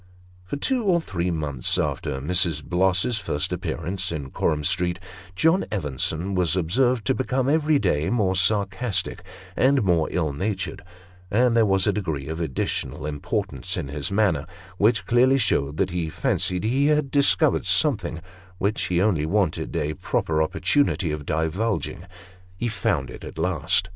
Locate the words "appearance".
3.53-4.11